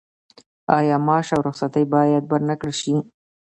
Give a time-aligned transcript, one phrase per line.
[0.77, 2.95] آیا معاش او رخصتي باید ورنکړل شي؟